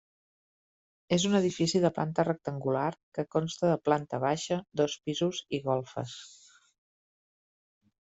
És 1.17 1.25
un 1.29 1.37
edifici 1.39 1.81
de 1.83 1.91
planta 1.97 2.25
rectangular 2.29 2.87
que 3.19 3.27
consta 3.37 3.71
de 3.75 3.77
planta 3.91 4.23
baixa, 4.27 4.61
dos 4.85 4.99
pisos 5.07 5.47
i 5.61 5.65
golfes. 5.71 6.19